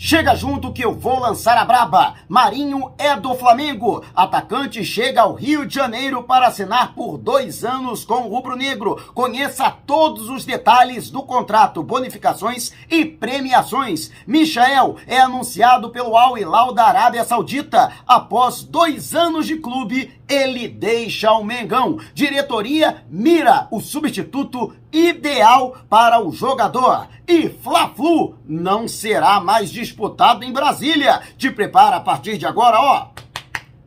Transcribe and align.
Chega 0.00 0.32
junto 0.36 0.72
que 0.72 0.84
eu 0.84 0.94
vou 0.94 1.18
lançar 1.18 1.58
a 1.58 1.64
braba. 1.64 2.14
Marinho 2.28 2.92
é 2.96 3.16
do 3.16 3.34
Flamengo. 3.34 4.04
Atacante 4.14 4.84
chega 4.84 5.22
ao 5.22 5.34
Rio 5.34 5.66
de 5.66 5.74
Janeiro 5.74 6.22
para 6.22 6.46
assinar 6.46 6.94
por 6.94 7.18
dois 7.18 7.64
anos 7.64 8.04
com 8.04 8.20
o 8.20 8.28
Rubro 8.28 8.54
Negro. 8.54 8.94
Conheça 9.12 9.68
todos 9.84 10.30
os 10.30 10.44
detalhes 10.44 11.10
do 11.10 11.20
contrato, 11.24 11.82
bonificações 11.82 12.70
e 12.88 13.04
premiações. 13.04 14.12
Michael 14.24 14.98
é 15.04 15.18
anunciado 15.18 15.90
pelo 15.90 16.16
Al 16.16 16.38
Hilal 16.38 16.72
da 16.72 16.84
Arábia 16.84 17.24
Saudita. 17.24 17.90
Após 18.06 18.62
dois 18.62 19.16
anos 19.16 19.48
de 19.48 19.56
clube, 19.56 20.12
ele 20.28 20.68
deixa 20.68 21.32
o 21.32 21.42
Mengão. 21.42 21.98
Diretoria 22.14 23.02
mira 23.10 23.66
o 23.72 23.80
substituto 23.80 24.76
ideal 24.92 25.76
para 25.88 26.20
o 26.20 26.32
jogador. 26.32 27.08
E 27.26 27.48
Fla-Flu 27.48 28.36
não 28.46 28.88
será 28.88 29.40
mais 29.40 29.70
disputado 29.70 30.44
em 30.44 30.52
Brasília. 30.52 31.20
Te 31.36 31.50
prepara 31.50 31.96
a 31.96 32.00
partir 32.00 32.38
de 32.38 32.46
agora, 32.46 32.80
ó 32.80 33.18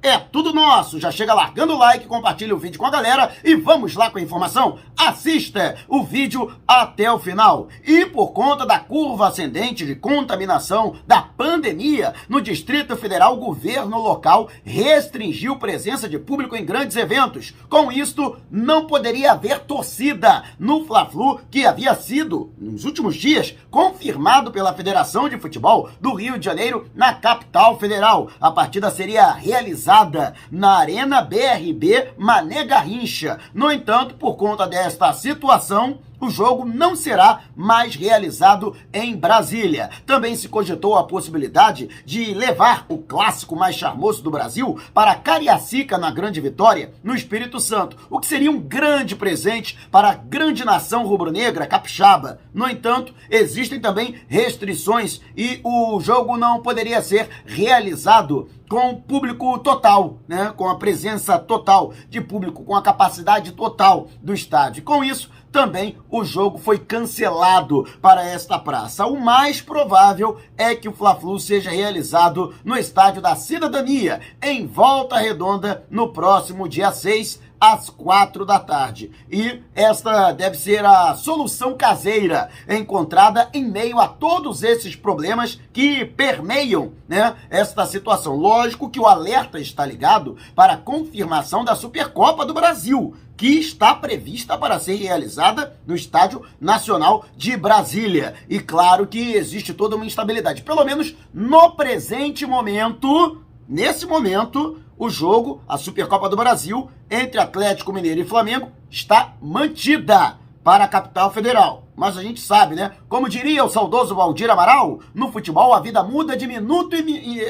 é 0.02 0.18
tudo 0.18 0.54
nosso. 0.54 1.00
Já 1.00 1.12
chega 1.12 1.34
largando 1.34 1.73
o 1.73 1.78
like, 1.78 2.08
compartilha 2.08 2.55
o 2.55 2.58
vídeo 2.58 2.80
com 2.80 2.86
a 2.86 2.91
galera 2.91 3.32
e 3.44 3.55
vamos 3.55 3.96
lá 3.96 4.10
com 4.10 4.18
a 4.18 4.22
informação. 4.22 4.80
Assista 4.98 5.77
o 5.88 6.04
vídeo 6.04 6.52
até 6.68 7.12
o 7.12 7.20
final. 7.20 7.68
E 7.86 8.05
por 8.05 8.30
conta 8.30 8.66
da 8.66 8.80
curva 8.80 9.27
ascendente 9.27 9.86
de 9.86 9.96
contaminação 9.96 10.96
da 11.05 11.22
pandemia 11.22 12.14
no 12.27 12.41
Distrito 12.41 12.96
Federal, 12.96 13.36
o 13.36 13.40
governo 13.40 13.98
local 13.98 14.50
restringiu 14.64 15.58
presença 15.58 16.10
de 16.10 16.18
público 16.18 16.55
em 16.55 16.66
grandes 16.66 16.98
eventos. 16.98 17.54
Com 17.70 17.91
isto, 17.91 18.38
não 18.49 18.88
poderia 18.88 19.34
haver 19.34 19.60
torcida 19.60 20.44
no 20.58 20.86
Fla-Flu 20.86 21.41
que 21.49 21.66
havia 21.66 21.94
sido, 21.94 22.52
nos 22.58 22.86
últimos 22.86 23.16
dias, 23.16 23.55
confirmado 23.70 24.52
pela 24.52 24.74
Federação 24.74 25.30
de 25.30 25.38
Futebol 25.38 25.90
do 25.99 26.13
Rio 26.13 26.40
de 26.40 26.46
Janeiro 26.46 26.90
na 26.96 27.13
capital 27.13 27.77
federal. 27.77 28.30
A 28.40 28.52
partida 28.52 28.90
seria 28.90 29.32
realizada 29.32 29.91
realizada 29.91 30.34
na 30.49 30.77
Arena 30.77 31.21
BRB 31.21 32.13
Mané 32.18 32.63
Garrincha. 32.63 33.40
No 33.54 33.70
entanto, 33.71 34.16
por 34.16 34.35
conta 34.35 34.66
desta 34.66 35.12
situação, 35.13 35.99
o 36.22 36.30
jogo 36.30 36.64
não 36.64 36.96
será 36.96 37.41
mais 37.55 37.96
realizado 37.96 38.76
em 38.94 39.16
Brasília. 39.16 39.90
Também 40.05 40.36
se 40.36 40.48
cogitou 40.48 40.96
a 40.96 41.04
possibilidade 41.04 41.90
de 42.05 42.34
levar 42.34 42.86
o 42.88 43.00
clássico 43.00 43.55
mais 43.55 43.76
charmoso 43.76 44.22
do 44.22 44.30
Brasil 44.30 44.80
para 44.94 45.16
Cariacica 45.16 45.98
na 45.98 46.12
Grande 46.12 46.40
Vitória, 46.40 46.94
no 47.04 47.16
Espírito 47.16 47.60
Santo, 47.60 47.98
o 48.10 48.20
que 48.20 48.28
seria 48.28 48.52
um 48.52 48.60
grande 48.60 49.16
presente 49.16 49.78
para 49.91 50.12
a 50.12 50.16
grande 50.16 50.63
nação 50.63 51.05
rubro-negra 51.05 51.66
capixaba. 51.66 52.40
No 52.54 52.70
entanto, 52.70 53.13
existem 53.30 53.80
também 53.80 54.16
restrições 54.28 55.22
e 55.35 55.60
o 55.63 56.00
jogo 56.00 56.38
não 56.38 56.62
poderia 56.62 57.02
ser 57.02 57.30
realizado 57.46 58.48
com 58.72 58.96
público 58.96 59.60
total, 59.60 60.20
né? 60.26 60.54
com 60.56 60.70
a 60.70 60.78
presença 60.78 61.38
total 61.38 61.94
de 62.10 62.22
público, 62.22 62.63
com 62.63 62.74
a 62.74 62.82
capacidade 62.82 63.52
total 63.52 64.08
do 64.22 64.34
estádio. 64.34 64.81
Com 64.81 65.03
isso, 65.03 65.30
também 65.52 65.97
o 66.09 66.24
jogo 66.24 66.57
foi 66.57 66.80
cancelado 66.80 67.85
para 68.02 68.24
esta 68.24 68.57
praça. 68.57 69.06
O 69.06 69.19
mais 69.19 69.62
provável 69.62 70.38
é 70.57 70.74
que 70.74 70.88
o 70.88 70.94
Fla-Flu 70.94 71.40
seja 71.40 71.69
realizado 71.69 72.53
no 72.63 72.78
Estádio 72.78 73.22
da 73.22 73.35
Cidadania, 73.35 74.22
em 74.41 74.66
Volta 74.66 75.18
Redonda, 75.18 75.85
no 75.90 76.13
próximo 76.13 76.68
dia 76.68 76.91
6 76.91 77.50
às 77.62 77.91
quatro 77.91 78.44
da 78.44 78.59
tarde. 78.59 79.12
E 79.29 79.62
esta 79.75 80.31
deve 80.31 80.57
ser 80.57 80.84
a 80.84 81.13
solução 81.13 81.78
caseira 81.78 82.50
encontrada 82.67 83.47
em 83.53 83.63
meio 83.63 84.00
a 84.00 84.07
todos 84.07 84.63
esses 84.63 84.95
problemas 84.95 85.62
que 85.72 86.03
permeiam 86.03 86.94
né, 87.07 87.35
esta 87.51 87.85
situação. 87.85 88.35
Lógico 88.35 88.89
que 88.89 89.00
o 89.00 89.06
alerta 89.06 89.59
está 89.59 89.85
ligado 89.85 90.35
para 90.56 90.73
a 90.73 90.78
confirmação 90.78 91.63
da 91.63 91.75
Supercopa 91.75 92.44
do 92.44 92.53
Brasil, 92.53 93.13
que 93.38 93.59
está 93.59 93.94
prevista 93.94 94.57
para 94.57 94.79
ser 94.79 94.95
realizada 94.95 95.75
no 95.85 95.95
Estádio 95.95 96.44
Nacional 96.59 97.25
de 97.38 97.55
Brasília. 97.55 98.33
E 98.50 98.59
claro 98.59 99.05
que 99.05 99.33
existe 99.33 99.71
toda 99.71 99.95
uma 99.95 100.05
instabilidade, 100.05 100.63
pelo 100.63 100.83
menos 100.83 101.16
no 101.31 101.71
presente 101.71 102.44
momento, 102.45 103.44
nesse 103.67 104.07
momento, 104.07 104.79
o 105.01 105.09
jogo, 105.09 105.63
a 105.67 105.79
Supercopa 105.79 106.29
do 106.29 106.35
Brasil, 106.35 106.88
entre 107.09 107.41
Atlético 107.41 107.91
Mineiro 107.91 108.22
e 108.22 108.23
Flamengo, 108.23 108.72
está 108.88 109.34
mantida 109.41 110.38
para 110.63 110.84
a 110.84 110.88
capital 110.88 111.31
federal. 111.31 111.88
Mas 111.95 112.16
a 112.16 112.22
gente 112.22 112.39
sabe, 112.39 112.75
né? 112.75 112.91
Como 113.09 113.28
diria 113.28 113.63
o 113.63 113.69
saudoso 113.69 114.13
Valdir 114.13 114.47
Amaral, 114.51 115.00
no 115.12 115.31
futebol 115.31 115.73
a 115.73 115.79
vida 115.79 116.03
muda 116.03 116.38
de 116.38 116.45
minuto 116.45 116.95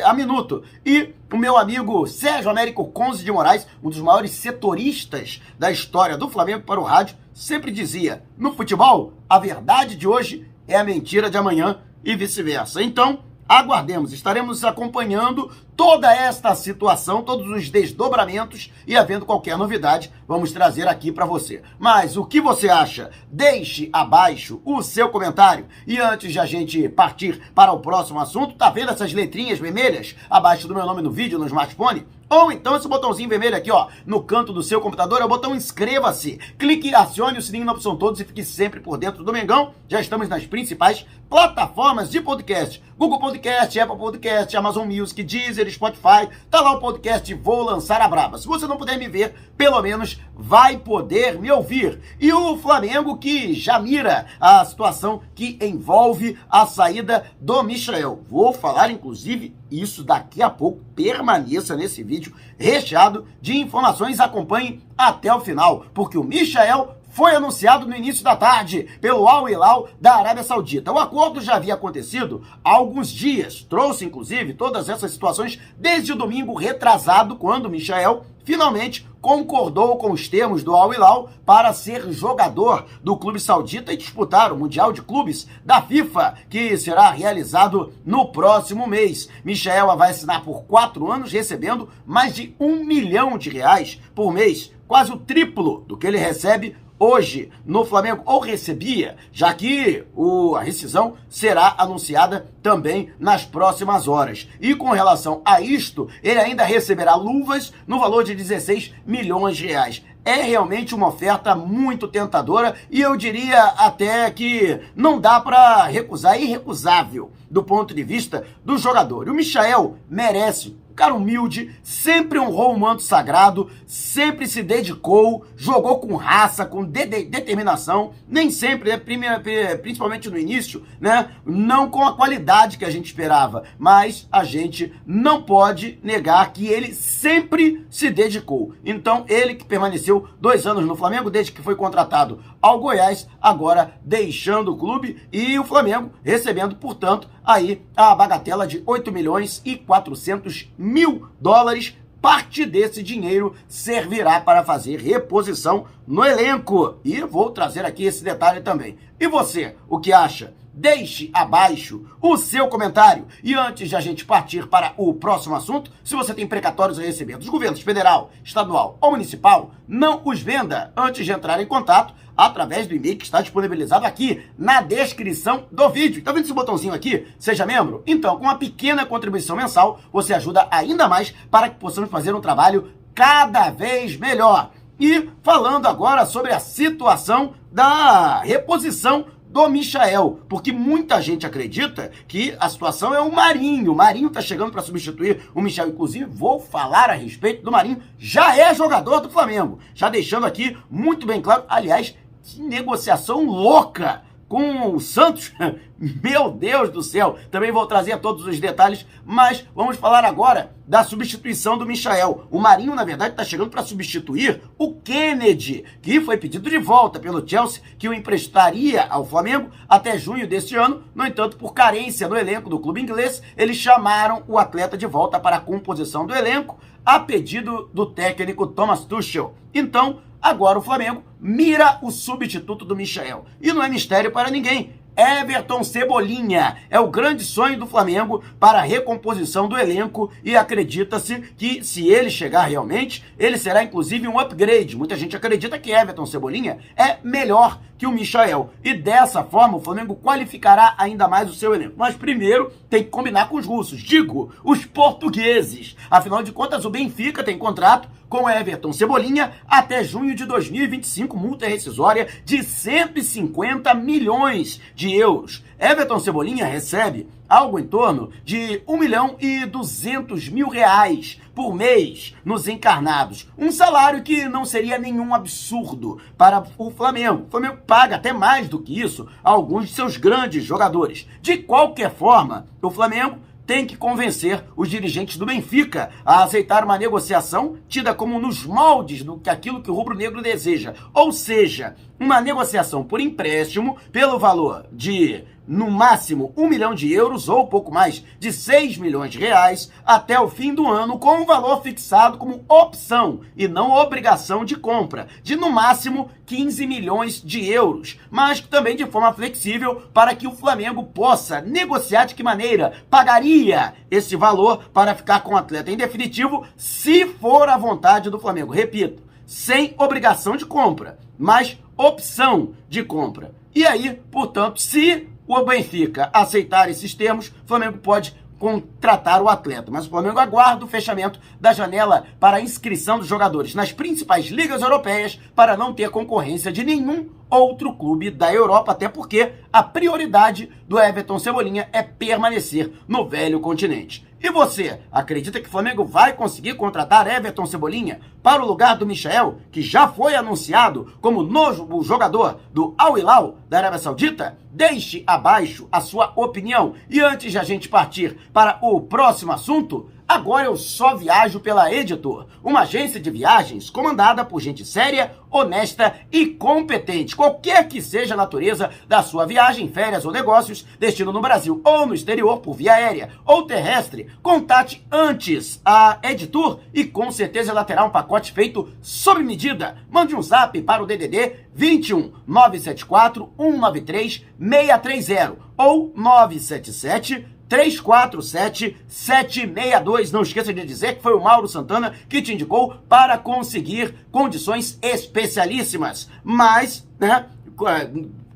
a 0.05 0.13
minuto. 0.13 0.63
E 0.85 1.13
o 1.29 1.35
meu 1.35 1.57
amigo 1.57 2.07
Sérgio 2.07 2.49
Américo 2.49 2.85
Conze 2.85 3.21
de 3.21 3.31
Moraes, 3.33 3.67
um 3.83 3.89
dos 3.89 3.99
maiores 3.99 4.31
setoristas 4.31 5.41
da 5.59 5.69
história 5.69 6.17
do 6.17 6.29
Flamengo 6.29 6.63
para 6.63 6.79
o 6.79 6.85
rádio, 6.85 7.17
sempre 7.33 7.69
dizia: 7.69 8.23
no 8.37 8.53
futebol, 8.53 9.11
a 9.29 9.37
verdade 9.37 9.97
de 9.97 10.07
hoje 10.07 10.47
é 10.69 10.77
a 10.77 10.85
mentira 10.85 11.29
de 11.29 11.35
amanhã 11.37 11.81
e 12.01 12.15
vice-versa. 12.15 12.81
Então, 12.81 13.19
aguardemos, 13.51 14.13
estaremos 14.13 14.63
acompanhando 14.63 15.51
toda 15.75 16.15
esta 16.15 16.55
situação, 16.55 17.21
todos 17.21 17.49
os 17.49 17.69
desdobramentos 17.69 18.71
e 18.87 18.95
havendo 18.95 19.25
qualquer 19.25 19.57
novidade, 19.57 20.09
vamos 20.25 20.53
trazer 20.53 20.87
aqui 20.87 21.11
para 21.11 21.25
você. 21.25 21.61
Mas 21.77 22.15
o 22.15 22.23
que 22.23 22.39
você 22.39 22.69
acha? 22.69 23.11
Deixe 23.29 23.89
abaixo 23.91 24.61
o 24.63 24.81
seu 24.81 25.09
comentário. 25.09 25.65
E 25.85 25.97
antes 25.97 26.31
de 26.31 26.39
a 26.39 26.45
gente 26.45 26.87
partir 26.87 27.51
para 27.53 27.73
o 27.73 27.81
próximo 27.81 28.21
assunto, 28.21 28.55
tá 28.55 28.69
vendo 28.69 28.91
essas 28.91 29.11
letrinhas 29.11 29.59
vermelhas 29.59 30.15
abaixo 30.29 30.65
do 30.65 30.73
meu 30.73 30.85
nome 30.85 31.01
no 31.01 31.11
vídeo 31.11 31.37
no 31.37 31.45
smartphone? 31.45 32.07
Ou 32.31 32.49
então 32.49 32.77
esse 32.77 32.87
botãozinho 32.87 33.27
vermelho 33.27 33.57
aqui, 33.57 33.69
ó, 33.69 33.89
no 34.05 34.23
canto 34.23 34.53
do 34.53 34.63
seu 34.63 34.79
computador, 34.79 35.19
é 35.19 35.25
o 35.25 35.27
botão 35.27 35.53
inscreva-se. 35.53 36.39
Clique, 36.57 36.95
acione 36.95 37.37
o 37.37 37.41
sininho 37.41 37.65
na 37.65 37.73
opção 37.73 37.97
todos 37.97 38.21
e 38.21 38.23
fique 38.23 38.41
sempre 38.41 38.79
por 38.79 38.97
dentro 38.97 39.21
do 39.21 39.33
Mengão. 39.33 39.73
Já 39.89 39.99
estamos 39.99 40.29
nas 40.29 40.45
principais 40.45 41.05
plataformas 41.29 42.09
de 42.09 42.21
podcast. 42.21 42.83
Google 42.97 43.19
Podcast, 43.19 43.79
Apple 43.79 43.97
Podcast, 43.97 44.55
Amazon 44.55 44.85
Music, 44.85 45.23
Deezer, 45.23 45.71
Spotify. 45.71 46.29
Tá 46.49 46.61
lá 46.61 46.73
o 46.73 46.79
podcast 46.79 47.33
Vou 47.33 47.63
Lançar 47.63 47.99
a 48.01 48.07
Braba. 48.07 48.37
Se 48.37 48.45
você 48.45 48.67
não 48.67 48.77
puder 48.77 48.97
me 48.97 49.07
ver, 49.07 49.33
pelo 49.57 49.81
menos 49.81 50.19
vai 50.35 50.77
poder 50.77 51.39
me 51.39 51.49
ouvir. 51.49 51.99
E 52.19 52.31
o 52.33 52.57
Flamengo 52.57 53.17
que 53.17 53.53
já 53.53 53.79
mira 53.79 54.25
a 54.39 54.63
situação 54.65 55.21
que 55.33 55.57
envolve 55.61 56.37
a 56.49 56.65
saída 56.65 57.25
do 57.39 57.63
Michel. 57.63 58.21
Vou 58.29 58.53
falar, 58.53 58.91
inclusive, 58.91 59.55
isso 59.71 60.03
daqui 60.03 60.43
a 60.43 60.49
pouco. 60.49 60.83
Permaneça 60.93 61.75
nesse 61.75 62.03
vídeo 62.03 62.20
recheado 62.57 63.25
de 63.41 63.57
informações. 63.57 64.19
Acompanhe 64.19 64.83
até 64.97 65.33
o 65.33 65.39
final, 65.39 65.85
porque 65.93 66.17
o 66.17 66.23
Michel 66.23 66.95
foi 67.11 67.35
anunciado 67.35 67.85
no 67.85 67.95
início 67.95 68.23
da 68.23 68.35
tarde 68.35 68.87
pelo 69.01 69.27
Al 69.27 69.47
Hilal 69.49 69.89
da 69.99 70.15
Arábia 70.15 70.43
Saudita. 70.43 70.91
O 70.91 70.99
acordo 70.99 71.41
já 71.41 71.55
havia 71.55 71.73
acontecido 71.73 72.41
há 72.63 72.71
alguns 72.71 73.09
dias. 73.09 73.65
Trouxe, 73.69 74.05
inclusive, 74.05 74.53
todas 74.53 74.89
essas 74.89 75.11
situações 75.11 75.59
desde 75.77 76.13
o 76.13 76.15
domingo 76.15 76.53
retrasado, 76.53 77.35
quando 77.35 77.69
Michel 77.69 78.25
finalmente 78.43 79.07
concordou 79.21 79.97
com 79.97 80.11
os 80.11 80.27
termos 80.27 80.63
do 80.63 80.75
Al 80.75 80.93
Hilal 80.93 81.29
para 81.45 81.71
ser 81.73 82.11
jogador 82.11 82.85
do 83.03 83.15
clube 83.15 83.39
saudita 83.39 83.93
e 83.93 83.97
disputar 83.97 84.51
o 84.51 84.57
Mundial 84.57 84.91
de 84.91 85.01
Clubes 85.01 85.47
da 85.63 85.81
FIFA, 85.81 86.35
que 86.49 86.75
será 86.75 87.11
realizado 87.11 87.93
no 88.05 88.31
próximo 88.31 88.87
mês. 88.87 89.29
Michel 89.45 89.95
vai 89.95 90.09
assinar 90.09 90.43
por 90.43 90.63
quatro 90.63 91.11
anos, 91.11 91.31
recebendo 91.31 91.89
mais 92.05 92.33
de 92.33 92.55
um 92.59 92.83
milhão 92.83 93.37
de 93.37 93.49
reais 93.49 93.99
por 94.15 94.33
mês, 94.33 94.73
quase 94.87 95.11
o 95.11 95.17
triplo 95.17 95.85
do 95.87 95.95
que 95.95 96.07
ele 96.07 96.17
recebe 96.17 96.75
hoje 97.01 97.49
no 97.65 97.83
Flamengo, 97.83 98.21
ou 98.27 98.39
recebia, 98.39 99.15
já 99.33 99.51
que 99.55 100.03
o, 100.15 100.55
a 100.55 100.61
rescisão 100.61 101.15
será 101.27 101.73
anunciada 101.79 102.45
também 102.61 103.11
nas 103.19 103.43
próximas 103.43 104.07
horas. 104.07 104.47
E 104.59 104.75
com 104.75 104.91
relação 104.91 105.41
a 105.43 105.59
isto, 105.59 106.07
ele 106.21 106.39
ainda 106.39 106.63
receberá 106.63 107.15
luvas 107.15 107.73
no 107.87 107.99
valor 107.99 108.23
de 108.23 108.35
16 108.35 108.93
milhões 109.03 109.57
de 109.57 109.65
reais 109.65 110.03
é 110.23 110.35
realmente 110.35 110.93
uma 110.93 111.07
oferta 111.07 111.55
muito 111.55 112.07
tentadora 112.07 112.75
e 112.91 113.01
eu 113.01 113.17
diria 113.17 113.63
até 113.63 114.29
que 114.29 114.79
não 114.95 115.19
dá 115.19 115.39
para 115.39 115.85
recusar, 115.85 116.35
é 116.35 116.43
irrecusável 116.43 117.31
do 117.49 117.63
ponto 117.63 117.91
de 117.91 118.03
vista 118.03 118.45
do 118.63 118.77
jogador. 118.77 119.27
E 119.27 119.31
o 119.31 119.33
Michael 119.33 119.97
merece 120.07 120.77
cara 120.95 121.13
humilde, 121.13 121.75
sempre 121.83 122.39
honrou 122.39 122.73
o 122.73 122.79
manto 122.79 123.01
sagrado, 123.01 123.69
sempre 123.85 124.47
se 124.47 124.63
dedicou, 124.63 125.45
jogou 125.55 125.99
com 125.99 126.15
raça, 126.15 126.65
com 126.65 126.83
de 126.83 127.05
de 127.05 127.23
determinação, 127.25 128.13
nem 128.27 128.49
sempre, 128.49 128.89
né, 128.89 128.97
primeira, 128.97 129.39
principalmente 129.81 130.29
no 130.29 130.37
início, 130.37 130.83
né, 130.99 131.31
não 131.45 131.89
com 131.89 132.03
a 132.03 132.15
qualidade 132.15 132.77
que 132.77 132.85
a 132.85 132.89
gente 132.89 133.07
esperava, 133.07 133.63
mas 133.77 134.27
a 134.31 134.43
gente 134.43 134.93
não 135.05 135.43
pode 135.43 135.99
negar 136.03 136.51
que 136.53 136.67
ele 136.67 136.93
sempre 136.93 137.85
se 137.89 138.09
dedicou. 138.09 138.73
Então, 138.85 139.25
ele 139.27 139.55
que 139.55 139.65
permaneceu 139.65 140.27
dois 140.39 140.65
anos 140.65 140.85
no 140.85 140.95
Flamengo, 140.95 141.29
desde 141.29 141.51
que 141.51 141.61
foi 141.61 141.75
contratado 141.75 142.39
ao 142.61 142.79
Goiás, 142.79 143.27
agora 143.41 143.95
deixando 144.03 144.71
o 144.71 144.77
clube 144.77 145.21
e 145.31 145.57
o 145.57 145.63
Flamengo 145.63 146.11
recebendo, 146.23 146.75
portanto, 146.75 147.27
aí 147.43 147.81
a 147.95 148.13
bagatela 148.13 148.67
de 148.67 148.83
8 148.85 149.11
milhões 149.11 149.61
e 149.65 149.75
400 149.75 150.71
mil 150.77 151.27
dólares 151.39 151.97
parte 152.21 152.65
desse 152.65 153.01
dinheiro 153.01 153.55
servirá 153.67 154.39
para 154.39 154.63
fazer 154.63 154.99
reposição 154.99 155.85
no 156.05 156.23
elenco. 156.23 156.99
E 157.03 157.21
vou 157.21 157.49
trazer 157.49 157.83
aqui 157.83 158.03
esse 158.03 158.23
detalhe 158.23 158.61
também. 158.61 158.97
E 159.19 159.27
você, 159.27 159.75
o 159.89 159.99
que 159.99 160.13
acha? 160.13 160.53
Deixe 160.73 161.29
abaixo 161.33 162.05
o 162.21 162.37
seu 162.37 162.67
comentário. 162.67 163.27
E 163.43 163.53
antes 163.53 163.89
de 163.89 163.95
a 163.95 163.99
gente 163.99 164.23
partir 164.25 164.67
para 164.67 164.93
o 164.97 165.13
próximo 165.13 165.55
assunto, 165.55 165.91
se 166.03 166.15
você 166.15 166.33
tem 166.33 166.47
precatórios 166.47 166.97
a 166.97 167.01
receber 167.01 167.37
dos 167.37 167.49
governos 167.49 167.81
federal, 167.81 168.31
estadual 168.43 168.97
ou 169.01 169.11
municipal, 169.11 169.71
não 169.87 170.21
os 170.23 170.39
venda 170.39 170.93
antes 170.95 171.25
de 171.25 171.31
entrar 171.31 171.61
em 171.61 171.65
contato 171.65 172.13
através 172.37 172.87
do 172.87 172.95
e-mail 172.95 173.17
que 173.17 173.25
está 173.25 173.41
disponibilizado 173.41 174.05
aqui 174.05 174.41
na 174.57 174.81
descrição 174.81 175.65
do 175.71 175.89
vídeo. 175.89 176.23
Tá 176.23 176.31
vendo 176.31 176.45
esse 176.45 176.53
botãozinho 176.53 176.93
aqui? 176.93 177.27
Seja 177.37 177.65
membro? 177.65 178.01
Então, 178.07 178.37
com 178.37 178.43
uma 178.43 178.57
pequena 178.57 179.05
contribuição 179.05 179.55
mensal, 179.55 179.99
você 180.11 180.33
ajuda 180.33 180.67
ainda 180.71 181.07
mais 181.07 181.31
para 181.51 181.69
que 181.69 181.75
possamos 181.75 182.09
fazer 182.09 182.33
um 182.33 182.41
trabalho 182.41 182.91
cada 183.13 183.69
vez 183.69 184.15
melhor. 184.17 184.71
E 184.99 185.29
falando 185.41 185.87
agora 185.87 186.25
sobre 186.25 186.53
a 186.53 186.59
situação 186.59 187.53
da 187.71 188.41
reposição 188.41 189.25
do 189.51 189.67
Michael, 189.67 190.39
porque 190.47 190.71
muita 190.71 191.21
gente 191.21 191.45
acredita 191.45 192.09
que 192.25 192.55
a 192.57 192.69
situação 192.69 193.13
é 193.13 193.19
o 193.19 193.31
Marinho. 193.31 193.91
O 193.91 193.95
Marinho 193.95 194.29
tá 194.29 194.41
chegando 194.41 194.71
para 194.71 194.81
substituir 194.81 195.41
o 195.53 195.61
Michel. 195.61 195.89
Inclusive, 195.89 196.25
vou 196.25 196.59
falar 196.59 197.09
a 197.09 197.13
respeito 197.13 197.61
do 197.61 197.71
Marinho. 197.71 198.01
Já 198.17 198.55
é 198.55 198.73
jogador 198.73 199.19
do 199.19 199.29
Flamengo. 199.29 199.79
Já 199.93 200.07
deixando 200.07 200.45
aqui 200.45 200.77
muito 200.89 201.27
bem 201.27 201.41
claro. 201.41 201.65
Aliás, 201.67 202.15
que 202.43 202.61
negociação 202.61 203.45
louca 203.45 204.23
com 204.51 204.93
o 204.93 204.99
Santos. 204.99 205.53
Meu 205.97 206.51
Deus 206.51 206.89
do 206.89 207.01
céu! 207.01 207.37
Também 207.49 207.71
vou 207.71 207.85
trazer 207.85 208.19
todos 208.19 208.45
os 208.45 208.59
detalhes, 208.59 209.05
mas 209.23 209.65
vamos 209.73 209.95
falar 209.95 210.25
agora 210.25 210.75
da 210.85 211.05
substituição 211.05 211.77
do 211.77 211.85
Michael. 211.85 212.47
O 212.51 212.59
Marinho, 212.59 212.93
na 212.93 213.05
verdade, 213.05 213.31
está 213.31 213.45
chegando 213.45 213.69
para 213.69 213.81
substituir 213.81 214.61
o 214.77 214.93
Kennedy, 214.95 215.85
que 216.01 216.19
foi 216.19 216.35
pedido 216.35 216.69
de 216.69 216.77
volta 216.79 217.17
pelo 217.17 217.47
Chelsea, 217.47 217.81
que 217.97 218.09
o 218.09 218.13
emprestaria 218.13 219.03
ao 219.03 219.25
Flamengo 219.25 219.69
até 219.87 220.19
junho 220.19 220.45
deste 220.45 220.75
ano. 220.75 221.05
No 221.15 221.25
entanto, 221.25 221.55
por 221.55 221.73
carência 221.73 222.27
no 222.27 222.35
elenco 222.35 222.69
do 222.69 222.79
clube 222.79 222.99
inglês, 222.99 223.41
eles 223.55 223.77
chamaram 223.77 224.43
o 224.49 224.57
atleta 224.57 224.97
de 224.97 225.05
volta 225.05 225.39
para 225.39 225.55
a 225.55 225.61
composição 225.61 226.25
do 226.25 226.35
elenco, 226.35 226.77
a 227.05 227.21
pedido 227.21 227.89
do 227.93 228.05
técnico 228.05 228.67
Thomas 228.67 229.05
Tuchel. 229.05 229.55
Então, 229.73 230.19
Agora 230.41 230.79
o 230.79 230.81
Flamengo 230.81 231.23
mira 231.39 231.99
o 232.01 232.09
substituto 232.09 232.83
do 232.83 232.95
Michel. 232.95 233.45
E 233.61 233.71
não 233.71 233.83
é 233.83 233.89
mistério 233.89 234.31
para 234.31 234.49
ninguém. 234.49 235.01
Everton 235.15 235.83
Cebolinha 235.83 236.77
é 236.89 236.99
o 236.99 237.09
grande 237.09 237.43
sonho 237.43 237.77
do 237.77 237.85
Flamengo 237.85 238.41
para 238.59 238.79
a 238.79 238.83
recomposição 238.83 239.67
do 239.67 239.77
elenco 239.77 240.31
e 240.43 240.55
acredita-se 240.55 241.41
que 241.57 241.83
se 241.83 242.07
ele 242.07 242.29
chegar 242.29 242.63
realmente, 242.63 243.23
ele 243.37 243.57
será 243.57 243.83
inclusive 243.83 244.27
um 244.27 244.39
upgrade. 244.39 244.95
Muita 244.95 245.17
gente 245.17 245.35
acredita 245.35 245.77
que 245.77 245.91
Everton 245.91 246.25
Cebolinha 246.25 246.79
é 246.95 247.17
melhor 247.23 247.79
que 247.97 248.07
o 248.07 248.11
Michael 248.11 248.71
e 248.83 248.93
dessa 248.93 249.43
forma 249.43 249.77
o 249.77 249.81
Flamengo 249.81 250.15
qualificará 250.15 250.95
ainda 250.97 251.27
mais 251.27 251.49
o 251.49 251.53
seu 251.53 251.75
elenco. 251.75 251.95
Mas 251.97 252.15
primeiro 252.15 252.71
tem 252.89 253.03
que 253.03 253.09
combinar 253.09 253.49
com 253.49 253.57
os 253.57 253.65
russos, 253.65 254.01
digo, 254.01 254.51
os 254.63 254.85
portugueses. 254.85 255.95
Afinal 256.09 256.41
de 256.41 256.51
contas, 256.51 256.85
o 256.85 256.89
Benfica 256.89 257.43
tem 257.43 257.57
contrato 257.57 258.09
com 258.31 258.49
Everton 258.49 258.93
Cebolinha 258.93 259.51
até 259.67 260.05
junho 260.05 260.33
de 260.33 260.45
2025, 260.45 261.35
multa 261.35 261.67
rescisória 261.67 262.29
de 262.45 262.63
150 262.63 263.93
milhões 263.93 264.79
de 264.95 265.13
euros. 265.13 265.61
Everton 265.77 266.17
Cebolinha 266.17 266.65
recebe 266.65 267.27
algo 267.49 267.77
em 267.77 267.83
torno 267.83 268.31
de 268.45 268.81
1 268.87 268.97
milhão 268.97 269.35
e 269.37 269.65
200 269.65 270.47
mil 270.47 270.69
reais 270.69 271.41
por 271.53 271.75
mês 271.75 272.33
nos 272.45 272.69
encarnados. 272.69 273.49
Um 273.57 273.69
salário 273.69 274.23
que 274.23 274.47
não 274.47 274.63
seria 274.63 274.97
nenhum 274.97 275.35
absurdo 275.35 276.17
para 276.37 276.63
o 276.77 276.89
Flamengo. 276.89 277.43
O 277.47 277.51
Flamengo 277.51 277.79
paga 277.85 278.15
até 278.15 278.31
mais 278.31 278.69
do 278.69 278.79
que 278.79 278.97
isso 278.97 279.27
a 279.43 279.49
alguns 279.49 279.89
de 279.89 279.93
seus 279.93 280.15
grandes 280.15 280.63
jogadores. 280.63 281.27
De 281.41 281.57
qualquer 281.57 282.11
forma, 282.11 282.67
o 282.81 282.89
Flamengo 282.89 283.39
tem 283.65 283.85
que 283.85 283.97
convencer 283.97 284.63
os 284.75 284.89
dirigentes 284.89 285.37
do 285.37 285.45
Benfica 285.45 286.09
a 286.25 286.43
aceitar 286.43 286.83
uma 286.83 286.97
negociação 286.97 287.77
tida 287.87 288.13
como 288.13 288.39
nos 288.39 288.65
moldes 288.65 289.23
do 289.23 289.37
que 289.37 289.49
aquilo 289.49 289.81
que 289.81 289.91
o 289.91 289.93
rubro-negro 289.93 290.41
deseja. 290.41 290.93
Ou 291.13 291.31
seja, 291.31 291.95
uma 292.19 292.41
negociação 292.41 293.03
por 293.03 293.19
empréstimo 293.19 293.97
pelo 294.11 294.37
valor 294.37 294.85
de 294.91 295.43
no 295.67 295.89
máximo 295.89 296.53
um 296.57 296.67
milhão 296.67 296.93
de 296.93 297.11
euros 297.11 297.47
ou 297.47 297.67
pouco 297.67 297.91
mais 297.91 298.23
de 298.39 298.51
6 298.51 298.97
milhões 298.97 299.31
de 299.31 299.39
reais 299.39 299.91
até 300.05 300.39
o 300.39 300.49
fim 300.49 300.73
do 300.73 300.87
ano, 300.87 301.19
com 301.19 301.41
um 301.41 301.45
valor 301.45 301.81
fixado 301.81 302.37
como 302.37 302.63
opção 302.67 303.41
e 303.55 303.67
não 303.67 303.91
obrigação 303.91 304.65
de 304.65 304.75
compra, 304.75 305.27
de 305.43 305.55
no 305.55 305.69
máximo 305.69 306.29
15 306.45 306.85
milhões 306.85 307.41
de 307.41 307.65
euros, 307.69 308.19
mas 308.29 308.59
também 308.59 308.95
de 308.95 309.05
forma 309.05 309.33
flexível 309.33 310.01
para 310.13 310.35
que 310.35 310.47
o 310.47 310.55
Flamengo 310.55 311.03
possa 311.03 311.61
negociar 311.61 312.25
de 312.25 312.35
que 312.35 312.43
maneira 312.43 312.93
pagaria 313.09 313.93
esse 314.09 314.35
valor 314.35 314.89
para 314.93 315.15
ficar 315.15 315.41
com 315.41 315.53
o 315.53 315.57
atleta 315.57 315.91
em 315.91 315.97
definitivo, 315.97 316.65
se 316.75 317.25
for 317.25 317.69
a 317.69 317.77
vontade 317.77 318.29
do 318.29 318.39
Flamengo. 318.39 318.73
Repito, 318.73 319.23
sem 319.45 319.93
obrigação 319.97 320.55
de 320.55 320.65
compra, 320.65 321.19
mas 321.37 321.77
opção 321.97 322.73
de 322.89 323.03
compra. 323.03 323.53
E 323.73 323.85
aí, 323.85 324.19
portanto, 324.29 324.81
se 324.81 325.29
o 325.59 325.65
Benfica 325.65 326.29
aceitar 326.33 326.89
esses 326.89 327.13
termos, 327.13 327.47
o 327.47 327.67
Flamengo 327.67 327.97
pode 327.97 328.35
contratar 328.57 329.41
o 329.41 329.49
atleta. 329.49 329.91
Mas 329.91 330.05
o 330.05 330.09
Flamengo 330.09 330.39
aguarda 330.39 330.85
o 330.85 330.87
fechamento 330.87 331.39
da 331.59 331.73
janela 331.73 332.25
para 332.39 332.57
a 332.57 332.61
inscrição 332.61 333.17
dos 333.17 333.27
jogadores 333.27 333.73
nas 333.73 333.91
principais 333.91 334.45
ligas 334.45 334.81
europeias 334.81 335.39
para 335.55 335.75
não 335.75 335.93
ter 335.93 336.09
concorrência 336.11 336.71
de 336.71 336.83
nenhum 336.83 337.27
outro 337.51 337.93
clube 337.93 338.31
da 338.31 338.53
Europa, 338.53 338.91
até 338.91 339.09
porque 339.09 339.53
a 339.71 339.83
prioridade 339.83 340.69
do 340.87 340.99
Everton 340.99 341.37
Cebolinha 341.37 341.89
é 341.91 342.01
permanecer 342.01 342.91
no 343.07 343.27
velho 343.27 343.59
continente. 343.59 344.25
E 344.43 344.49
você, 344.49 344.99
acredita 345.11 345.61
que 345.61 345.67
o 345.67 345.71
Flamengo 345.71 346.03
vai 346.03 346.33
conseguir 346.33 346.73
contratar 346.73 347.27
Everton 347.27 347.67
Cebolinha 347.67 348.19
para 348.41 348.63
o 348.63 348.65
lugar 348.65 348.97
do 348.97 349.05
Michel, 349.05 349.59
que 349.71 349.83
já 349.83 350.07
foi 350.07 350.33
anunciado 350.33 351.13
como 351.21 351.43
novo 351.43 352.03
jogador 352.03 352.59
do 352.73 352.95
Al 352.97 353.19
Hilal 353.19 353.57
da 353.69 353.77
Arábia 353.77 353.99
Saudita? 353.99 354.57
Deixe 354.71 355.23
abaixo 355.27 355.87
a 355.91 356.01
sua 356.01 356.33
opinião. 356.35 356.95
E 357.07 357.19
antes 357.19 357.51
de 357.51 357.59
a 357.59 357.63
gente 357.63 357.87
partir 357.87 358.35
para 358.51 358.79
o 358.81 359.01
próximo 359.01 359.51
assunto, 359.51 360.09
Agora 360.31 360.63
eu 360.63 360.77
só 360.77 361.13
viajo 361.13 361.59
pela 361.59 361.93
Editor, 361.93 362.47
uma 362.63 362.83
agência 362.83 363.19
de 363.19 363.29
viagens 363.29 363.89
comandada 363.89 364.45
por 364.45 364.61
gente 364.61 364.85
séria, 364.85 365.35
honesta 365.51 366.21
e 366.31 366.45
competente. 366.45 367.35
Qualquer 367.35 367.85
que 367.89 368.01
seja 368.01 368.33
a 368.33 368.37
natureza 368.37 368.91
da 369.09 369.21
sua 369.21 369.45
viagem, 369.45 369.91
férias 369.91 370.23
ou 370.23 370.31
negócios, 370.31 370.85
destino 370.97 371.33
no 371.33 371.41
Brasil 371.41 371.81
ou 371.83 372.05
no 372.05 372.15
exterior 372.15 372.59
por 372.59 372.75
via 372.75 372.93
aérea 372.93 373.31
ou 373.45 373.63
terrestre, 373.63 374.29
contate 374.41 375.05
antes 375.11 375.81
a 375.83 376.17
Editor 376.23 376.79
e 376.93 377.03
com 377.03 377.29
certeza 377.29 377.71
ela 377.71 377.83
terá 377.83 378.05
um 378.05 378.09
pacote 378.09 378.53
feito 378.53 378.87
sob 379.01 379.43
medida. 379.43 379.97
Mande 380.09 380.33
um 380.33 380.41
zap 380.41 380.81
para 380.81 381.03
o 381.03 381.05
DDD 381.05 381.57
21 381.73 382.31
974 382.47 383.51
193 383.57 384.45
630 384.57 385.57
ou 385.77 386.13
977 386.15 387.59
347-762. 387.71 390.31
Não 390.31 390.41
esqueça 390.41 390.73
de 390.73 390.85
dizer 390.85 391.15
que 391.15 391.23
foi 391.23 391.33
o 391.33 391.41
Mauro 391.41 391.69
Santana 391.69 392.13
que 392.27 392.41
te 392.41 392.53
indicou 392.53 392.95
para 393.07 393.37
conseguir 393.37 394.13
condições 394.29 394.99
especialíssimas. 395.01 396.29
Mas, 396.43 397.07
né, 397.17 397.47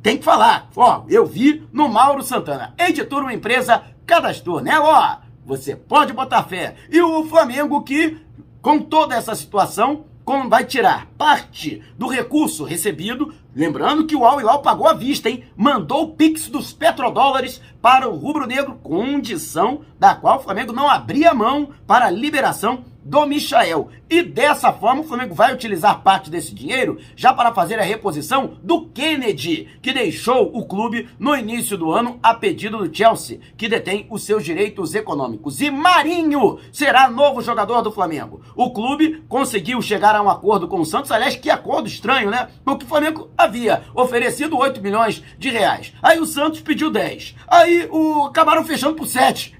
tem 0.03 0.17
que 0.17 0.25
falar. 0.25 0.69
Ó, 0.75 1.03
eu 1.07 1.25
vi 1.25 1.65
no 1.71 1.87
Mauro 1.87 2.21
Santana. 2.21 2.73
Editor, 2.77 3.21
uma 3.21 3.33
empresa 3.33 3.81
cadastrou 4.05 4.59
né? 4.61 4.77
Ó, 4.77 5.17
você 5.45 5.73
pode 5.75 6.11
botar 6.11 6.43
fé. 6.43 6.75
E 6.89 7.01
o 7.01 7.23
Flamengo 7.25 7.81
que, 7.83 8.17
com 8.61 8.79
toda 8.79 9.15
essa 9.15 9.33
situação, 9.33 10.03
como 10.25 10.49
vai 10.49 10.65
tirar 10.65 11.05
parte 11.17 11.83
do 11.97 12.07
recurso 12.07 12.63
recebido, 12.63 13.31
lembrando 13.55 14.07
que 14.07 14.15
o 14.15 14.25
Al 14.25 14.41
Hilal 14.41 14.63
pagou 14.63 14.87
à 14.87 14.93
vista, 14.93 15.29
hein? 15.29 15.43
Mandou 15.55 16.03
o 16.03 16.15
Pix 16.15 16.49
dos 16.49 16.73
petrodólares 16.73 17.61
para 17.79 18.09
o 18.09 18.15
rubro-negro, 18.15 18.79
condição 18.81 19.81
da 19.99 20.15
qual 20.15 20.39
o 20.39 20.41
Flamengo 20.41 20.73
não 20.73 20.89
abria 20.89 21.33
mão 21.33 21.69
para 21.85 22.07
a 22.07 22.11
liberação 22.11 22.83
do 23.05 23.23
Michael. 23.27 23.89
E 24.09 24.23
dessa 24.23 24.73
forma, 24.73 25.01
o 25.01 25.03
Flamengo 25.03 25.35
vai 25.35 25.53
utilizar 25.53 26.01
parte 26.01 26.29
desse 26.29 26.53
dinheiro 26.53 26.97
já 27.15 27.31
para 27.31 27.53
fazer 27.53 27.79
a 27.79 27.83
reposição 27.83 28.57
do 28.63 28.87
Kennedy, 28.87 29.69
que 29.81 29.93
deixou 29.93 30.51
o 30.53 30.65
clube 30.65 31.07
no 31.19 31.35
início 31.35 31.77
do 31.77 31.91
ano 31.91 32.19
a 32.23 32.33
pedido 32.33 32.79
do 32.79 32.95
Chelsea, 32.95 33.39
que 33.55 33.69
detém 33.69 34.07
os 34.09 34.23
seus 34.23 34.43
direitos 34.43 34.95
econômicos. 34.95 35.61
E 35.61 35.69
Marinho 35.69 36.59
será 36.71 37.09
novo 37.09 37.41
jogador 37.41 37.81
do 37.81 37.91
Flamengo. 37.91 38.41
O 38.55 38.71
clube 38.71 39.23
conseguiu 39.29 39.81
chegar 39.81 40.15
a 40.15 40.21
um 40.21 40.29
acordo 40.29 40.67
com 40.67 40.79
o 40.79 40.85
Santos, 40.85 41.11
aliás, 41.11 41.35
que 41.35 41.49
acordo 41.49 41.87
estranho, 41.87 42.31
né? 42.31 42.49
Porque 42.63 42.85
o 42.85 42.89
Flamengo 42.89 43.29
havia 43.37 43.83
oferecido 43.93 44.57
8 44.57 44.81
milhões 44.81 45.21
de 45.37 45.49
reais. 45.49 45.93
Aí 46.01 46.19
o 46.19 46.25
Santos 46.25 46.61
pediu 46.61 46.89
10. 46.89 47.35
Aí 47.47 47.87
o 47.91 48.25
acabaram 48.25 48.63
fechando 48.63 48.95
por 48.95 49.05
7. 49.05 49.55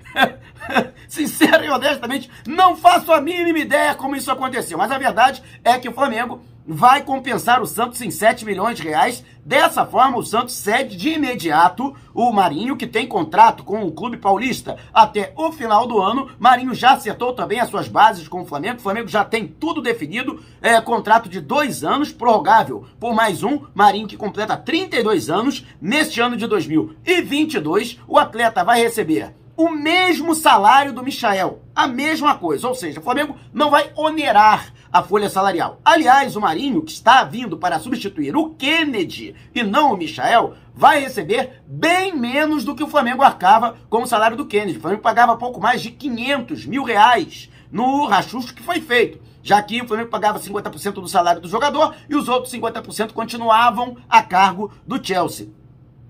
Sincero 1.07 1.63
e 1.63 1.69
honestamente, 1.69 2.29
não 2.48 2.75
faço 2.75 3.12
a 3.12 3.22
mínima 3.22 3.60
ideia 3.60 3.95
como 3.95 4.15
isso 4.15 4.31
aconteceu. 4.31 4.77
Mas 4.77 4.91
a 4.91 4.98
verdade 4.98 5.41
é 5.63 5.77
que 5.77 5.89
o 5.89 5.93
Flamengo 5.93 6.41
vai 6.67 7.03
compensar 7.03 7.62
o 7.62 7.67
Santos 7.67 8.01
em 8.01 8.10
7 8.10 8.43
milhões 8.43 8.77
de 8.77 8.84
reais. 8.84 9.24
Dessa 9.45 9.86
forma, 9.86 10.17
o 10.17 10.25
Santos 10.25 10.55
cede 10.55 10.98
de 10.98 11.10
imediato 11.10 11.95
o 12.13 12.31
Marinho, 12.31 12.75
que 12.75 12.88
tem 12.88 13.05
contrato 13.05 13.63
com 13.63 13.84
o 13.84 13.91
Clube 13.91 14.17
Paulista 14.17 14.77
até 14.91 15.31
o 15.38 15.51
final 15.51 15.86
do 15.86 16.01
ano. 16.01 16.31
Marinho 16.39 16.74
já 16.74 16.93
acertou 16.93 17.34
também 17.34 17.60
as 17.60 17.69
suas 17.69 17.88
bases 17.88 18.27
com 18.27 18.41
o 18.41 18.45
Flamengo. 18.45 18.79
O 18.79 18.81
Flamengo 18.81 19.07
já 19.07 19.24
tem 19.24 19.48
tudo 19.48 19.81
definido. 19.81 20.43
É, 20.62 20.81
contrato 20.81 21.29
de 21.29 21.39
dois 21.39 21.84
anos, 21.84 22.12
prorrogável 22.12 22.86
por 23.00 23.13
mais 23.13 23.43
um. 23.43 23.62
Marinho 23.75 24.07
que 24.07 24.17
completa 24.17 24.57
32 24.57 25.29
anos. 25.29 25.63
Neste 25.79 26.19
ano 26.19 26.36
de 26.36 26.48
2022, 26.48 28.00
o 28.07 28.17
atleta 28.17 28.63
vai 28.63 28.81
receber 28.81 29.36
o 29.58 29.70
mesmo 29.70 30.36
salário 30.36 30.92
do 30.92 31.04
Michael, 31.04 31.62
a 31.76 31.88
mesma 31.88 32.36
coisa, 32.36 32.68
ou 32.68 32.76
seja, 32.76 33.00
o 33.00 33.04
Flamengo 33.04 33.36
não 33.54 33.70
vai 33.70 33.92
onerar 33.96 34.74
a 34.92 35.02
folha 35.02 35.30
salarial. 35.30 35.80
Aliás, 35.84 36.36
o 36.36 36.42
Marinho, 36.42 36.82
que 36.82 36.92
está 36.92 37.24
vindo 37.24 37.58
para 37.58 37.80
substituir 37.80 38.36
o 38.36 38.52
Kennedy 38.52 39.36
e 39.54 39.64
não 39.64 39.94
o 39.94 39.98
Michael, 39.98 40.54
vai 40.74 41.02
receber 41.02 41.62
bem 41.68 42.16
menos 42.16 42.64
do 42.64 42.76
que 42.76 42.84
o 42.84 42.88
Flamengo 42.88 43.22
arcava 43.22 43.76
com 43.90 44.04
o 44.04 44.08
salário 44.08 44.38
do 44.38 44.46
Kennedy. 44.46 44.78
O 44.78 44.82
Flamengo 44.82 45.02
pagava 45.02 45.38
pouco 45.38 45.60
mais 45.60 45.82
de 45.82 45.92
500 45.92 46.66
mil 46.66 46.84
reais 46.84 47.50
no 47.72 48.06
rachucho 48.06 48.54
que 48.54 48.64
foi 48.64 48.80
feito. 48.82 49.20
Já 49.44 49.62
que 49.62 49.82
o 49.82 49.88
Flamengo 49.88 50.10
pagava 50.10 50.40
50% 50.40 50.94
do 50.94 51.08
salário 51.08 51.42
do 51.42 51.48
jogador 51.48 51.94
e 52.10 52.16
os 52.16 52.28
outros 52.28 52.54
50% 52.54 53.12
continuavam 53.12 53.98
a 54.10 54.24
cargo 54.24 54.72
do 54.88 55.06
Chelsea. 55.06 55.50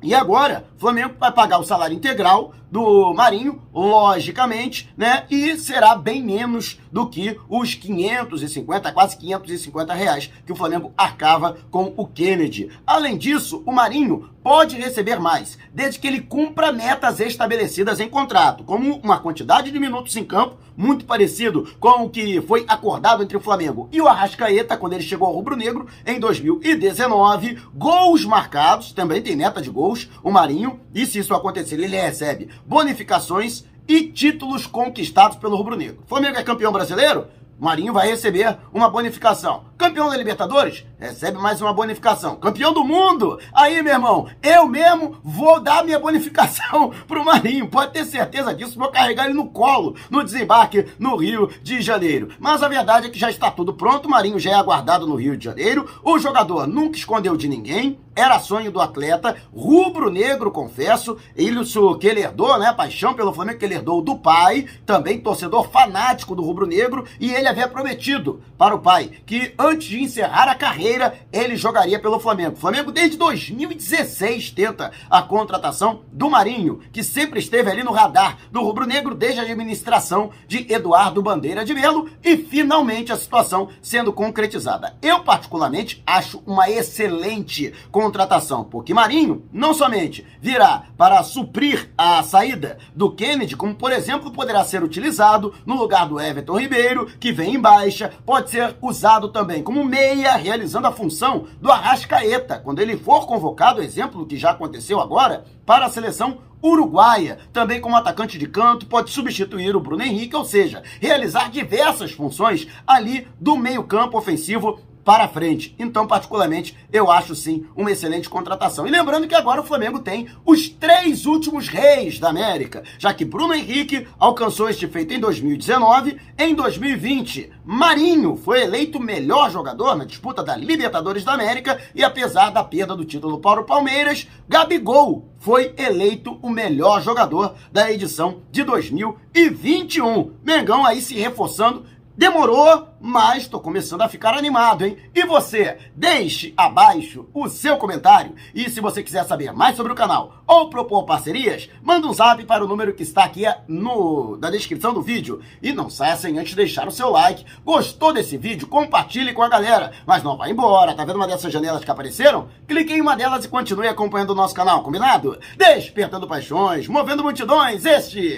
E 0.01 0.13
agora, 0.13 0.67
o 0.77 0.79
Flamengo 0.79 1.15
vai 1.19 1.31
pagar 1.31 1.57
o 1.57 1.63
salário 1.63 1.95
integral 1.95 2.53
do 2.75 3.13
Marinho, 3.13 3.61
logicamente, 3.73 4.93
né? 4.97 5.23
E 5.29 5.55
será 5.55 5.95
bem 5.95 6.21
menos 6.21 6.77
do 6.91 7.07
que 7.07 7.39
os 7.47 7.73
550, 7.73 8.91
quase 8.91 9.15
550 9.15 9.93
reais 9.93 10.29
que 10.45 10.51
o 10.51 10.55
Flamengo 10.57 10.91
arcava 10.97 11.57
com 11.71 11.93
o 11.95 12.05
Kennedy. 12.05 12.69
Além 12.85 13.17
disso, 13.17 13.63
o 13.65 13.71
Marinho 13.71 14.29
pode 14.43 14.75
receber 14.75 15.19
mais, 15.19 15.57
desde 15.73 15.99
que 15.99 16.05
ele 16.05 16.21
cumpra 16.21 16.71
metas 16.71 17.19
estabelecidas 17.19 17.99
em 17.99 18.07
contrato, 18.07 18.63
como 18.63 18.97
uma 18.97 19.19
quantidade 19.19 19.71
de 19.71 19.79
minutos 19.79 20.15
em 20.17 20.23
campo, 20.23 20.57
muito 20.77 21.05
parecido 21.05 21.67
com 21.79 22.03
o 22.03 22.09
que 22.09 22.39
foi 22.41 22.63
acordado 22.67 23.23
entre 23.23 23.35
o 23.35 23.41
Flamengo 23.41 23.89
e 23.91 23.99
o 23.99 24.07
Arrascaeta 24.07 24.77
quando 24.77 24.93
ele 24.93 25.01
chegou 25.01 25.27
ao 25.27 25.33
Rubro 25.33 25.55
Negro 25.55 25.87
em 26.05 26.19
2019. 26.19 27.57
Gols 27.73 28.23
marcados, 28.25 28.91
também 28.91 29.21
tem 29.21 29.35
meta 29.35 29.61
de 29.61 29.69
gols, 29.69 30.09
o 30.21 30.29
Marinho, 30.29 30.79
e 30.93 31.05
se 31.05 31.19
isso 31.19 31.33
acontecer, 31.33 31.75
ele 31.75 31.97
recebe 31.97 32.49
bonificações 32.65 33.63
e 33.87 34.07
títulos 34.07 34.65
conquistados 34.65 35.37
pelo 35.37 35.55
Rubro 35.55 35.75
Negro. 35.75 36.03
Flamengo 36.07 36.37
é 36.37 36.43
campeão 36.43 36.71
brasileiro? 36.71 37.27
Marinho 37.57 37.93
vai 37.93 38.09
receber 38.09 38.57
uma 38.73 38.89
bonificação. 38.89 39.63
Campeão 39.77 40.09
da 40.09 40.17
Libertadores? 40.17 40.85
Recebe 40.99 41.37
mais 41.37 41.61
uma 41.61 41.73
bonificação. 41.73 42.35
Campeão 42.35 42.73
do 42.73 42.83
mundo? 42.83 43.39
Aí, 43.53 43.81
meu 43.81 43.93
irmão, 43.93 44.27
eu 44.43 44.67
mesmo 44.67 45.17
vou 45.23 45.61
dar 45.61 45.83
minha 45.83 45.97
bonificação 45.97 46.91
pro 47.07 47.23
Marinho. 47.23 47.69
Pode 47.69 47.93
ter 47.93 48.03
certeza 48.03 48.53
disso, 48.53 48.77
vou 48.77 48.91
carregar 48.91 49.25
ele 49.25 49.33
no 49.33 49.47
colo, 49.47 49.95
no 50.09 50.23
desembarque 50.23 50.85
no 50.99 51.15
Rio 51.15 51.49
de 51.63 51.81
Janeiro. 51.81 52.29
Mas 52.39 52.61
a 52.61 52.67
verdade 52.67 53.07
é 53.07 53.09
que 53.09 53.19
já 53.19 53.29
está 53.29 53.49
tudo 53.49 53.73
pronto, 53.73 54.07
o 54.07 54.11
Marinho 54.11 54.39
já 54.39 54.51
é 54.51 54.55
aguardado 54.55 55.07
no 55.07 55.15
Rio 55.15 55.37
de 55.37 55.45
Janeiro. 55.45 55.89
O 56.03 56.19
jogador 56.19 56.67
nunca 56.67 56.97
escondeu 56.97 57.37
de 57.37 57.47
ninguém, 57.47 57.97
era 58.15 58.39
sonho 58.39 58.71
do 58.71 58.79
atleta, 58.79 59.35
rubro-negro, 59.53 60.51
confesso, 60.51 61.17
isso 61.35 61.95
que 61.97 62.07
ele 62.07 62.21
herdou, 62.21 62.57
né, 62.57 62.71
paixão 62.73 63.13
pelo 63.13 63.33
Flamengo 63.33 63.59
que 63.59 63.65
ele 63.65 63.75
herdou 63.75 64.01
do 64.01 64.15
pai, 64.15 64.67
também 64.85 65.19
torcedor 65.19 65.69
fanático 65.69 66.35
do 66.35 66.41
rubro-negro, 66.41 67.05
e 67.19 67.33
ele 67.33 67.47
havia 67.47 67.67
prometido 67.67 68.41
para 68.57 68.73
o 68.73 68.79
pai 68.79 69.11
que 69.25 69.53
antes 69.59 69.87
de 69.87 70.01
encerrar 70.01 70.49
a 70.49 70.55
carreira, 70.55 71.19
ele 71.31 71.55
jogaria 71.55 71.99
pelo 71.99 72.19
Flamengo. 72.19 72.55
O 72.55 72.59
Flamengo 72.59 72.91
desde 72.91 73.17
2016 73.17 74.51
tenta 74.51 74.91
a 75.09 75.21
contratação 75.21 76.01
do 76.11 76.29
Marinho, 76.29 76.79
que 76.93 77.03
sempre 77.03 77.39
esteve 77.39 77.69
ali 77.69 77.83
no 77.83 77.91
radar 77.91 78.37
do 78.51 78.61
rubro-negro 78.61 79.13
desde 79.13 79.39
a 79.39 79.43
administração 79.43 80.31
de 80.47 80.71
Eduardo 80.71 81.21
Bandeira 81.21 81.65
de 81.65 81.73
Melo, 81.73 82.09
e 82.23 82.37
finalmente 82.37 83.11
a 83.11 83.17
situação 83.17 83.69
sendo 83.81 84.13
concretizada. 84.13 84.95
Eu 85.01 85.19
particularmente 85.19 86.01
acho 86.05 86.41
uma 86.45 86.69
excelente 86.69 87.73
contratação 87.91 88.04
contratação, 88.05 88.63
porque 88.63 88.93
Marinho 88.93 89.45
não 89.51 89.73
somente 89.73 90.23
virá 90.39 90.83
para 90.95 91.23
suprir 91.23 91.89
a 91.97 92.21
saída 92.21 92.77
do 92.95 93.11
Kennedy, 93.11 93.55
como 93.55 93.73
por 93.73 93.91
exemplo 93.91 94.29
poderá 94.29 94.63
ser 94.63 94.83
utilizado 94.83 95.55
no 95.65 95.75
lugar 95.75 96.07
do 96.07 96.19
Everton 96.19 96.59
Ribeiro, 96.59 97.07
que 97.19 97.31
vem 97.31 97.55
em 97.55 97.59
baixa, 97.59 98.13
pode 98.23 98.51
ser 98.51 98.75
usado 98.79 99.29
também 99.29 99.63
como 99.63 99.83
meia, 99.83 100.35
realizando 100.35 100.85
a 100.85 100.91
função 100.91 101.47
do 101.59 101.71
Arrascaeta, 101.71 102.59
quando 102.59 102.79
ele 102.79 102.95
for 102.95 103.25
convocado, 103.25 103.81
exemplo 103.81 104.27
que 104.27 104.37
já 104.37 104.51
aconteceu 104.51 104.99
agora, 104.99 105.45
para 105.65 105.87
a 105.87 105.89
seleção 105.89 106.37
uruguaia, 106.61 107.39
também 107.51 107.81
como 107.81 107.95
atacante 107.95 108.37
de 108.37 108.47
canto, 108.47 108.85
pode 108.85 109.09
substituir 109.09 109.75
o 109.75 109.79
Bruno 109.79 110.03
Henrique, 110.03 110.35
ou 110.35 110.45
seja, 110.45 110.83
realizar 111.01 111.49
diversas 111.49 112.11
funções 112.11 112.67
ali 112.85 113.27
do 113.39 113.55
meio-campo 113.55 114.17
ofensivo 114.17 114.79
para 115.05 115.27
frente. 115.27 115.75
Então, 115.77 116.07
particularmente, 116.07 116.75
eu 116.91 117.11
acho 117.11 117.35
sim 117.35 117.67
uma 117.75 117.91
excelente 117.91 118.27
contratação. 118.27 118.87
E 118.87 118.91
lembrando 118.91 119.27
que 119.27 119.35
agora 119.35 119.61
o 119.61 119.63
Flamengo 119.63 119.99
tem 119.99 120.27
os 120.43 120.67
três 120.67 121.27
últimos 121.27 121.67
reis 121.67 122.17
da 122.17 122.29
América, 122.29 122.83
já 122.97 123.13
que 123.13 123.23
Bruno 123.23 123.53
Henrique 123.53 124.07
alcançou 124.17 124.67
este 124.67 124.87
feito 124.87 125.13
em 125.13 125.19
2019, 125.19 126.19
em 126.39 126.55
2020, 126.55 127.51
Marinho 127.63 128.35
foi 128.35 128.63
eleito 128.63 128.99
melhor 128.99 129.51
jogador 129.51 129.95
na 129.95 130.05
disputa 130.05 130.43
da 130.43 130.55
Libertadores 130.55 131.23
da 131.23 131.33
América 131.33 131.79
e 131.93 132.03
apesar 132.03 132.49
da 132.49 132.63
perda 132.63 132.95
do 132.95 133.05
título 133.05 133.39
para 133.39 133.61
o 133.61 133.65
Palmeiras, 133.65 134.27
Gabigol 134.49 135.29
foi 135.37 135.75
eleito 135.77 136.39
o 136.41 136.49
melhor 136.49 137.03
jogador 137.03 137.53
da 137.71 137.91
edição 137.91 138.41
de 138.51 138.63
2021. 138.63 140.31
Mengão 140.43 140.83
aí 140.83 140.99
se 140.99 141.13
reforçando 141.13 141.85
Demorou, 142.17 142.87
mas 143.01 143.43
estou 143.43 143.59
começando 143.59 144.01
a 144.01 144.07
ficar 144.07 144.33
animado, 144.33 144.85
hein? 144.85 144.97
E 145.13 145.25
você, 145.25 145.77
deixe 145.93 146.53
abaixo 146.55 147.27
o 147.33 147.49
seu 147.49 147.75
comentário. 147.75 148.33
E 148.53 148.69
se 148.69 148.79
você 148.79 149.03
quiser 149.03 149.25
saber 149.25 149.51
mais 149.51 149.75
sobre 149.75 149.91
o 149.91 149.95
canal 149.95 150.43
ou 150.47 150.69
propor 150.69 151.03
parcerias, 151.03 151.69
manda 151.83 152.07
um 152.07 152.13
zap 152.13 152.41
para 152.45 152.63
o 152.63 152.67
número 152.67 152.93
que 152.93 153.03
está 153.03 153.25
aqui 153.25 153.43
no, 153.67 154.37
na 154.37 154.49
descrição 154.49 154.93
do 154.93 155.01
vídeo. 155.01 155.41
E 155.61 155.73
não 155.73 155.89
saia 155.89 156.15
sem 156.15 156.39
antes 156.39 156.55
deixar 156.55 156.87
o 156.87 156.91
seu 156.91 157.09
like. 157.09 157.45
Gostou 157.65 158.13
desse 158.13 158.37
vídeo? 158.37 158.67
Compartilhe 158.67 159.33
com 159.33 159.43
a 159.43 159.49
galera. 159.49 159.91
Mas 160.05 160.23
não 160.23 160.37
vá 160.37 160.49
embora, 160.49 160.95
tá 160.95 161.03
vendo 161.03 161.17
uma 161.17 161.27
dessas 161.27 161.51
janelas 161.51 161.83
que 161.83 161.91
apareceram? 161.91 162.47
Clique 162.65 162.93
em 162.93 163.01
uma 163.01 163.17
delas 163.17 163.43
e 163.43 163.49
continue 163.49 163.89
acompanhando 163.89 164.29
o 164.29 164.35
nosso 164.35 164.55
canal, 164.55 164.81
combinado? 164.83 165.37
Despertando 165.57 166.27
paixões, 166.27 166.87
movendo 166.87 167.23
multidões, 167.23 167.83
este 167.83 168.37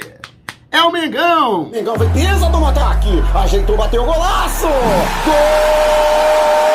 é 0.71 0.81
o 0.81 0.91
Mengão! 0.91 1.69
Mengão 1.71 1.95
foi 1.95 2.09
pesa 2.09 2.49
do 2.49 2.65
ataque, 2.65 3.23
ajeitou, 3.33 3.77
bateu 3.77 4.03
o 4.03 4.05
golaço! 4.05 4.67
Gol! 5.25 6.66